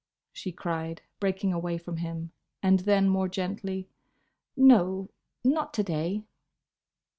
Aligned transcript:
she 0.33 0.51
cried, 0.51 1.03
breaking 1.19 1.53
away 1.53 1.77
from 1.77 1.97
him; 1.97 2.31
and 2.63 2.79
then, 2.79 3.07
more 3.07 3.27
gently, 3.29 3.87
"No: 4.57 5.11
not 5.43 5.75
to 5.75 5.83
day!" 5.83 6.23